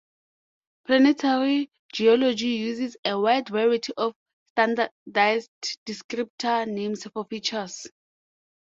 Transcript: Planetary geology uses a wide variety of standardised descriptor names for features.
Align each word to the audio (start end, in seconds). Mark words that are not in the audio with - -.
Planetary 0.87 1.69
geology 1.93 2.47
uses 2.55 2.97
a 3.05 3.19
wide 3.19 3.49
variety 3.49 3.93
of 3.97 4.15
standardised 4.49 5.51
descriptor 5.87 6.67
names 6.67 7.03
for 7.03 7.23
features. 7.25 7.85